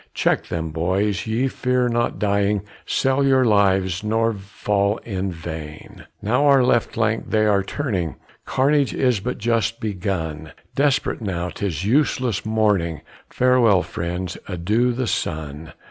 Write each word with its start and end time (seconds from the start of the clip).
Check 0.15 0.47
them, 0.47 0.71
boys, 0.71 1.27
ye 1.27 1.47
fear 1.47 1.87
not 1.87 2.17
dying, 2.17 2.63
Sell 2.87 3.23
your 3.23 3.45
lives, 3.45 4.03
nor 4.03 4.33
fall 4.33 4.97
in 5.05 5.31
vain. 5.31 6.05
Now 6.23 6.47
our 6.47 6.63
left 6.63 6.93
flank 6.93 7.29
they 7.29 7.45
are 7.45 7.61
turning; 7.61 8.15
Carnage 8.43 8.95
is 8.95 9.19
but 9.19 9.37
just 9.37 9.79
begun; 9.79 10.53
Desperate 10.73 11.21
now, 11.21 11.49
'tis 11.51 11.85
useless 11.85 12.43
mourning, 12.47 13.01
Farewell, 13.29 13.83
friends, 13.83 14.39
adieu 14.47 14.91
the 14.91 15.05
sun! 15.05 15.71